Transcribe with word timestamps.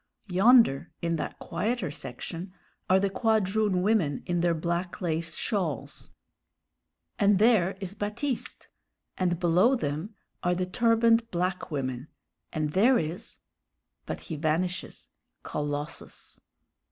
Yonder 0.29 0.91
in 1.03 1.17
that 1.17 1.37
quieter 1.37 1.91
section 1.91 2.51
are 2.89 2.99
the 2.99 3.07
quadroon 3.07 3.83
women 3.83 4.23
in 4.25 4.39
their 4.41 4.55
black 4.55 4.99
lace 4.99 5.35
shawls 5.35 6.09
and 7.19 7.37
there 7.37 7.77
is 7.79 7.93
Baptiste; 7.93 8.67
and 9.15 9.39
below 9.39 9.75
them 9.75 10.15
are 10.41 10.55
the 10.55 10.65
turbaned 10.65 11.29
black 11.29 11.69
women, 11.69 12.07
and 12.51 12.71
there 12.71 12.97
is 12.97 13.37
but 14.07 14.21
he 14.21 14.37
vanishes 14.37 15.09
Colossus. 15.43 16.41